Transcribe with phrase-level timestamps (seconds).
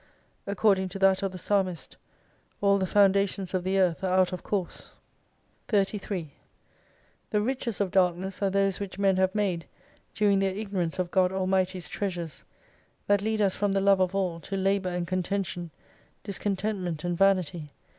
[0.47, 1.95] According to that of the psalmist
[2.59, 4.93] All tht foundations of the Earth are out of course.
[5.67, 6.33] 33
[7.29, 9.67] The riches of darkness are those which men have made,
[10.15, 12.43] during their ignorance of God Allmighty's treasures:
[13.05, 15.69] That lead us from the love of all, to labour and contention,
[16.23, 17.71] discontentment and vanity.